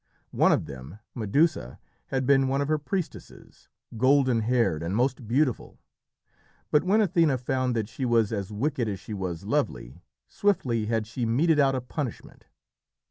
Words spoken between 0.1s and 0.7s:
One of